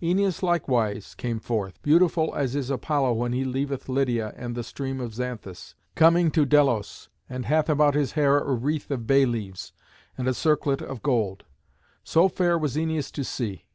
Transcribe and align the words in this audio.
Æneas 0.00 0.42
likewise 0.42 1.14
came 1.14 1.38
forth, 1.38 1.82
beautiful 1.82 2.32
as 2.34 2.56
is 2.56 2.70
Apollo 2.70 3.12
when 3.12 3.34
he 3.34 3.44
leaveth 3.44 3.86
Lydia 3.86 4.32
and 4.34 4.54
the 4.54 4.64
stream 4.64 4.98
of 4.98 5.12
Xanthus, 5.12 5.74
coming 5.94 6.30
to 6.30 6.46
Delos, 6.46 7.10
and 7.28 7.44
hath 7.44 7.68
about 7.68 7.94
his 7.94 8.12
hair 8.12 8.38
a 8.38 8.54
wreath 8.54 8.90
of 8.90 9.06
bay 9.06 9.26
leaves 9.26 9.74
and 10.16 10.26
a 10.26 10.32
circlet 10.32 10.80
of 10.80 11.02
gold. 11.02 11.44
So 12.02 12.30
fair 12.30 12.56
was 12.56 12.76
Æneas 12.76 13.12
to 13.12 13.24
see. 13.24 13.66